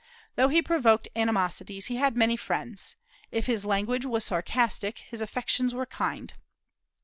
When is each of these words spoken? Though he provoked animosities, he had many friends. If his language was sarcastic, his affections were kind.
Though 0.35 0.47
he 0.47 0.63
provoked 0.63 1.09
animosities, 1.15 1.85
he 1.85 1.97
had 1.97 2.17
many 2.17 2.35
friends. 2.35 2.95
If 3.29 3.45
his 3.45 3.65
language 3.65 4.03
was 4.03 4.25
sarcastic, 4.25 4.97
his 4.97 5.21
affections 5.21 5.75
were 5.75 5.85
kind. 5.85 6.33